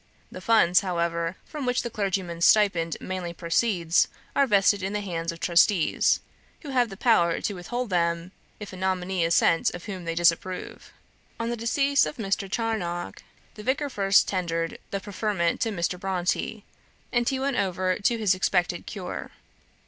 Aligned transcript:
The 0.31 0.41
funds, 0.41 0.79
however, 0.79 1.35
from 1.45 1.67
which 1.67 1.83
the 1.83 1.91
clergyman's 1.91 2.43
stipend 2.43 2.97
mainly 2.99 3.33
proceeds, 3.33 4.07
are 4.35 4.47
vested 4.47 4.81
in 4.81 4.93
the 4.93 5.01
hands 5.01 5.31
of 5.31 5.39
trustees, 5.39 6.21
who 6.61 6.69
have 6.69 6.89
the 6.89 6.97
power 6.97 7.39
to 7.41 7.53
withhold 7.53 7.91
them, 7.91 8.31
if 8.59 8.73
a 8.73 8.75
nominee 8.77 9.23
is 9.23 9.35
sent 9.35 9.71
of 9.75 9.85
whom 9.85 10.05
they 10.05 10.15
disapprove. 10.15 10.91
On 11.39 11.51
the 11.51 11.55
decease 11.55 12.07
of 12.07 12.17
Mr. 12.17 12.51
Charnock, 12.51 13.21
the 13.53 13.61
Vicar 13.61 13.91
first 13.91 14.27
tendered 14.27 14.79
the 14.89 14.99
preferment 14.99 15.61
to 15.61 15.69
Mr. 15.69 15.99
Bronte, 15.99 16.63
and 17.13 17.29
he 17.29 17.39
went 17.39 17.57
over 17.57 17.99
to 17.99 18.17
his 18.17 18.33
expected 18.33 18.87
cure. 18.87 19.29